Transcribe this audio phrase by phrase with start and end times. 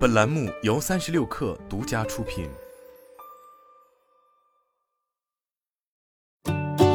[0.00, 2.48] 本栏目由三十六氪独家出品。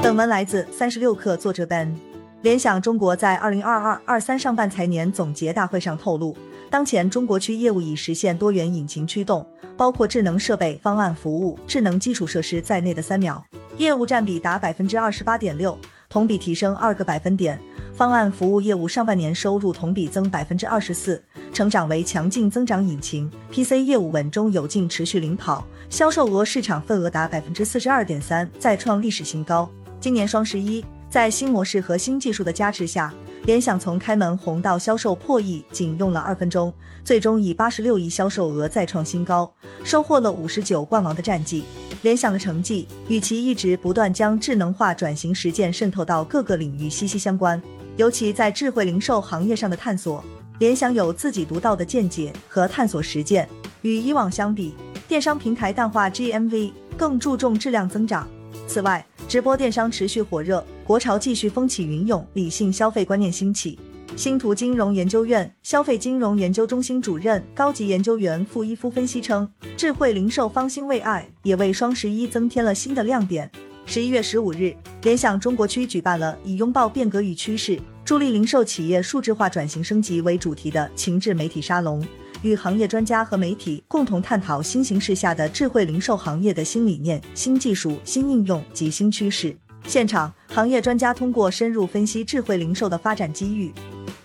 [0.02, 1.96] 本文来自三十六氪，作者 Ben。
[2.42, 6.36] 联想中国在二零二二二三上半财年总结大会上透露，
[6.72, 9.48] 当前中国区业务已实现多元引擎驱动，
[9.78, 13.46] 包括智能设备、方案服务、智能基础设施在内的三秒
[13.78, 15.78] 业务占比达百分之二十八点六，
[16.10, 17.62] 同比提升二个百分点。
[17.96, 21.24] 方案服务业务上半年收入同比增百分之二十四，
[21.54, 23.32] 成长为强劲增长引擎。
[23.50, 29.70] PC 业务稳中有进，持续领跑，销售额市场份额达百分之四十二点三，再创历史新高。
[30.02, 33.14] 今年双十一，在新模式和新技术的加持下，
[33.46, 36.74] 联想从开门红到销售破亿仅用了二分钟，
[37.06, 39.50] 最终以八十六亿销售额再创新高，
[39.86, 41.64] 收获了五十九冠王的战绩。
[42.02, 47.60] 联想的成绩与其一直不断将智能化转型实践渗透到各个领域息息相关。
[47.98, 50.24] 尤其在智慧零售行业上的探索，
[50.60, 53.48] 联想有自己独到的见解和探索实践。
[53.84, 54.74] 与以往相比，
[55.08, 58.28] 电商平台淡化 GMV，更注重质量增长。
[58.68, 63.80] 此外，直播电商持续火热，国潮继续风起云涌，理性消费观念兴起。
[64.16, 73.52] 星图金融研究院消费金融研究中心主任、高级研究员傅一夫分析称，智慧零售方兴未艾，也为双十一增添了新的亮点。
[73.88, 82.06] 十一月十五日，联想中国区举办了以“拥抱变革与趋势，助力零售企业数字化转型升级”为主题的情智媒体沙龙，
[82.42, 89.56] 与行业专家和媒体共同探讨新形势下的智慧零售行业的新理念、新技术、新应用及新趋势。
[89.88, 93.72] 现场，行业专家通过深入分析智慧零售的发展机遇，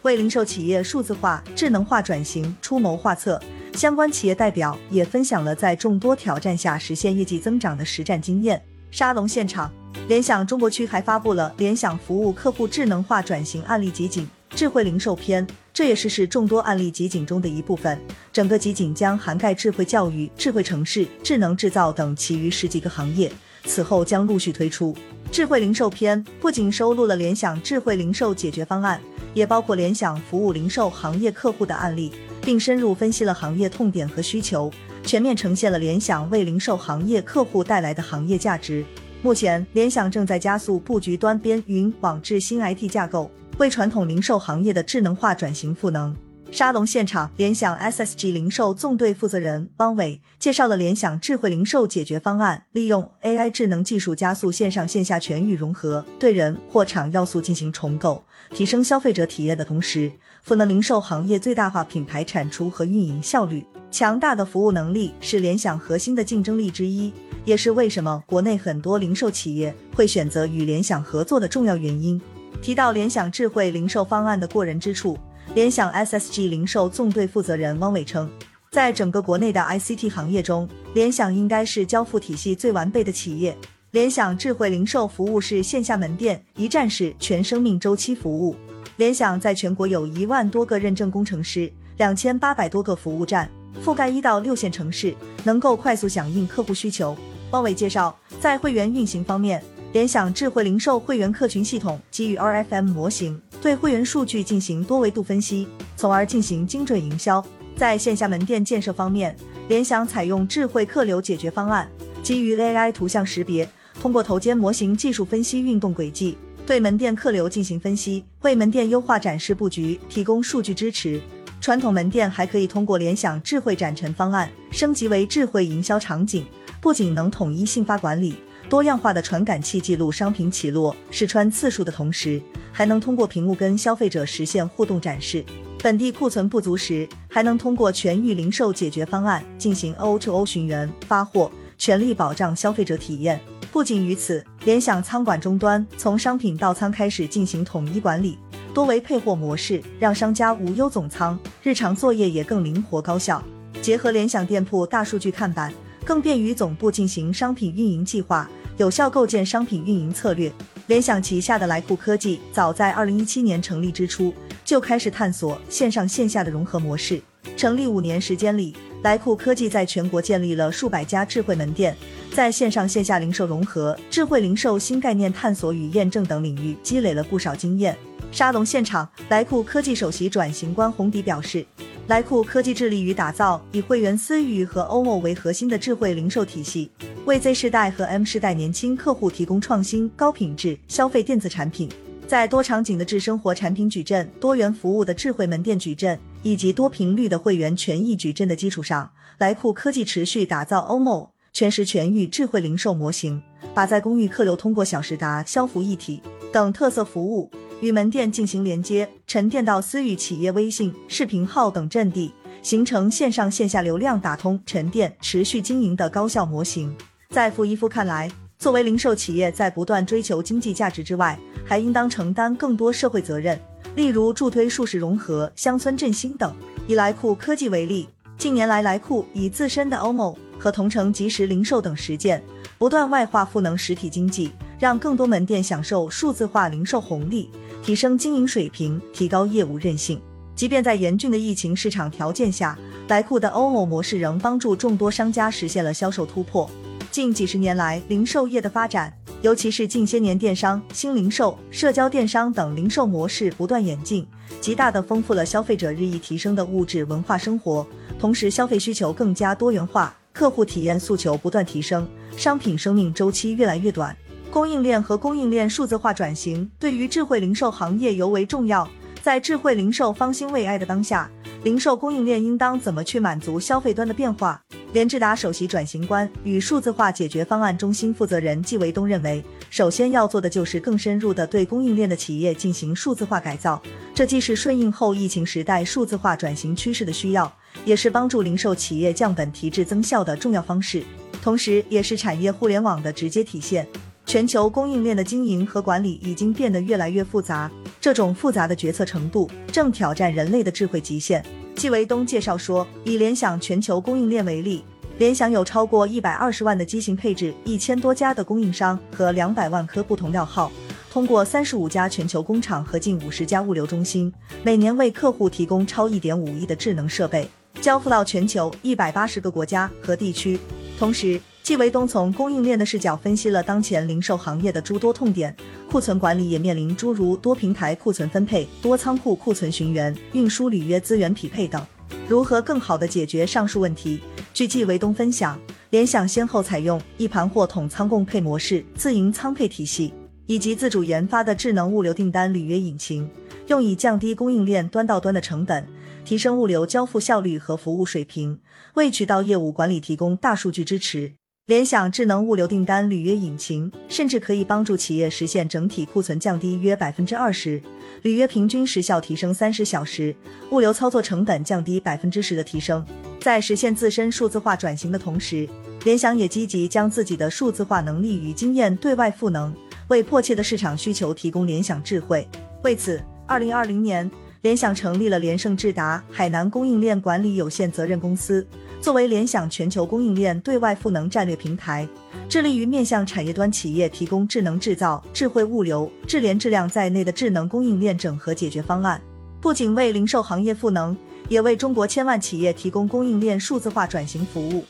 [0.02, 3.40] 为零售企业数字化、智能化转型出谋划策。
[3.74, 8.60] 相关企业代表也分享了在众多挑战下实现业绩增长的实战经验。
[8.90, 9.70] 沙龙现场，
[10.08, 17.96] 联想中国区还发布了联想服务客户智能化转型案例集锦——智慧零售篇，这也是是众多案例集锦中的一部分。
[18.32, 23.30] 整个集锦将涵盖智慧教育、智慧城市、智能制造等其余十几个行业，
[23.64, 24.94] 此后将陆续推出。
[25.30, 29.00] 智慧零售篇不仅收录了联想智慧零售解决方案，
[29.34, 32.10] 也包括联想服务零售行业客户的案例，
[32.42, 34.68] 并深入分析了行业痛点和需求。
[35.02, 38.84] 全面呈现了联想为零售行业客户带来的行业价值。
[39.22, 46.14] 目前，联想正在加速布局端边云网智新 IT 架构，为传统零售行业的智能化转型赋能。
[46.52, 60.10] 沙龙现场，联想 SSG 零售纵队负责人汪伟介绍了联想智慧零售解决方案，利用 AI 智能技术加速线上线下全域融合，对人货场要素进行重构，提升消费者体验的同时，
[60.42, 63.64] 赋能零售行业最大化品牌产出和运营效率。
[63.92, 67.12] 强大的服务能力是联想核心的竞争力之一，
[67.44, 72.20] 也是为什么国内很多零售企业会选择与联想合作的重要原因。
[72.60, 75.16] 提到联想智慧零售方案的过人之处。
[75.52, 78.30] 联想 SSG 零售纵队负责人汪伟称，
[78.70, 83.56] 在整个国内的 ICT 行业中，联想应该是交付体系最完备的企业。
[83.90, 88.54] 联想智慧零售服务是线下门店一站式全生命周期服务。
[88.96, 93.50] 联想在全国有一万多个认证工程师，两千八百多个服务站，
[93.84, 95.12] 覆盖一到六线城市，
[95.42, 97.16] 能够快速响应客户需求。
[97.50, 99.60] 汪伟介绍，在会员运行方面，
[99.92, 103.40] 联想智慧零售会员客群系统基于 RFM 模型。
[103.60, 107.44] 对会员数据进行多维度分析，从而进行精准营销。
[107.76, 109.36] 在线下门店建设方面，
[109.68, 111.90] 联想采用智慧客流解决方案，
[112.22, 113.68] 基于 AI 图像识别，
[114.00, 121.20] 通过头肩模型技术分析运动轨迹，对门店客流进行分析，为门店优化展示布局提供数据支持。
[121.60, 126.46] 传统门店还可以通过联想智慧展陈方案升级为智慧营销场景，
[126.80, 128.36] 不仅能统一信发管理。
[128.70, 135.44] 多样化的传感器记录商品起落、试穿次数的同时，还能通过屏幕跟消费者实现互动展示。
[135.82, 143.40] 本地库存不足时，还能通过全域零售解决方案进行 O2O 寻源发货，全力保障消费者体验。
[143.72, 148.38] 不仅于此，联想仓管终端从商品到仓开始进行统一管理，
[148.72, 153.42] 多维配货模式让商家无忧总仓，日常作业也更灵活高效。
[153.82, 155.74] 结合联想店铺大数据看板，
[156.04, 158.48] 更便于总部进行商品运营计划。
[158.80, 160.50] 有效构建商品运营策略。
[160.86, 164.32] 联想旗下的来库科技早在二零一七年成立之初
[164.64, 167.20] 就开始探索线上线下的融合模式。
[167.58, 171.94] 成立五年时间里，来库科技在全国建立了数百家智慧门店，
[172.32, 177.94] 在线上线下零售融合、智慧零售新概念探索与验证等领域积累了不少经验。
[178.32, 181.66] 沙龙现场，来库科技首席转型官洪迪表示，
[182.06, 186.90] 来库科技致力于打造以会员私域和 OMO 为核心的智慧零售体系。
[187.26, 191.86] 为 Z 世代和 M 世代年轻客户提供创新、高品质消费电子产品，
[192.26, 203.42] 在多场景的智生活产品矩阵、多元服务的智慧门店矩阵以及多频率的会员权益矩阵的基础上，来库科技持续打造 OMO 全时全域智慧零售模型，
[203.74, 206.22] 把在公寓客流通过小时达、消服一体。
[206.50, 207.48] 等特色服务
[207.80, 216.94] 与门店进行连接，沉淀到私域企业微信、视频号等阵地，形成线上线下流量打通、沉淀、持续经营的高效模型。
[217.30, 223.58] 在付一夫看来，作为零售企业，在不断追求经济价值之外，还应当承担更多社会责任，
[223.94, 226.54] 例如助推数市融合、乡村振兴等。
[226.86, 232.42] 以来库科技为例，近年来来库以自身的 OMO 和同城即时零售等实践，
[232.78, 237.48] 不断外化赋能实体经济，让更多门店享受数字化零售红利，
[237.82, 240.20] 提升经营水平，提高业务韧性。
[240.60, 242.78] 即便在严峻的疫情市场条件下，
[243.08, 246.70] 来库的 OMO 模式仍帮助众多商家实现了销售突破。
[247.10, 249.10] 近几十年来，零售业的发展，
[249.40, 254.26] 尤其是近些年电商、新零售、社交电商等零售模式不断演进，
[254.60, 257.86] 极大的丰富了消费者日益提升的物质文化生活。
[258.18, 264.14] 同时，消费需求更加多元化，客户体验诉求不断提升，商品生命周期越来越短。
[264.50, 268.86] 供应链和供应链数字化转型对于智慧零售行业尤为重要。
[269.22, 271.30] 在智慧零售方兴未艾的当下，
[271.62, 274.60] 零售供应链应当怎么去满足消费端的变化？
[274.94, 283.80] 联智达首席转型官与数字化解决方案中心负责人季维东认为，首先要做的就是更深入的对供应链的企业进行数字化改造。
[284.14, 287.52] 这既是顺应后疫情时代数字化转型趋势的需要，
[287.84, 291.04] 也是帮助零售企业降本提质增效的重要方式，
[291.42, 293.86] 同时也是产业互联网的直接体现。
[294.30, 297.68] 全球供应链的经营和管理已经变得越来越复杂，
[298.00, 301.44] 这种复杂的决策程度正挑战人类的智慧极限。
[301.74, 304.84] 季维东介绍说，以联想全球供应链为例，
[305.18, 310.70] 联想有超过一百二十万的机型配置，一千多家的供应商和两百万颗不同料号，
[311.10, 317.50] 通过三十五家全球工厂和近五十家物流中心，每年为客户提供超一点五亿的智能设备，
[317.80, 320.56] 交付到全球一百八十个国家和地区。
[320.96, 325.54] 同时，季维东从供应链的视角分析了当前零售行业的诸多痛点。
[325.88, 331.84] 库存管理也面临诸如多平台库存分配、多仓库库存寻源、运输履约资源匹配等，
[332.28, 334.20] 如何更好地解决上述问题？
[334.54, 335.60] 据季维东分享，
[335.90, 340.14] 联想先后采用一盘货统仓供配模式、自营仓配体系，
[340.46, 343.28] 以及自主研发的智能物流订单履约引擎，
[343.66, 345.84] 用以降低供应链端到端的成本，
[346.24, 348.60] 提升物流交付效率和服务水平，
[348.94, 351.39] 为渠道业务管理提供大数据支持。
[351.70, 357.80] 联想智能物流订单履约引擎甚至可以帮助企业实现整体库存降低约百分之二十，
[358.22, 360.34] 履约平均时效提升三十小时，
[360.72, 363.06] 物流操作成本降低百分之十的提升。
[363.40, 365.68] 在实现自身数字化转型的同时，
[366.02, 369.72] 联想也积极将自己的数字化能力与经验对外赋能，
[370.08, 372.48] 为迫切的市场需求提供联想智慧。
[372.82, 374.28] 为此，二零二零年，
[374.62, 378.66] 联想成立了联盛智达海南供应链管理有限责任公司。
[379.00, 382.06] 作为联想全球供应链对外赋能战略平台，
[382.46, 389.18] 致力于面向产业端企业提供智能制造、智慧物流、智联质量在内的智能供应链整合解决方案。
[389.62, 391.16] 不仅为零售行业赋能，
[391.48, 394.84] 也为中国千万企业提供供应链数字化转型服务。